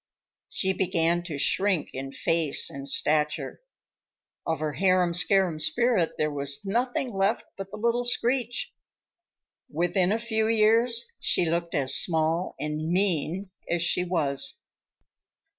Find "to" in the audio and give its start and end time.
1.25-1.37